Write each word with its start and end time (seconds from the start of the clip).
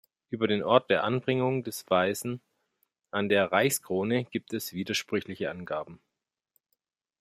Über 0.31 0.47
den 0.47 0.63
Ort 0.63 0.89
der 0.89 1.03
Anbringung 1.03 1.63
des 1.63 1.87
Waisen 1.91 2.41
an 3.11 3.29
der 3.29 3.51
Reichskrone 3.51 4.23
gibt 4.25 4.51
es 4.51 4.73
widersprüchliche 4.73 5.51
Angaben. 5.51 6.01